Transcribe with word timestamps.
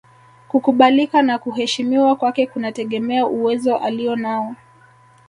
Kukubalika 0.47 1.21
na 1.21 1.37
kuheshimiwa 1.39 2.15
kwake 2.15 2.47
kunategemea 2.47 3.25
uwezo 3.27 3.77
alionao 3.77 4.55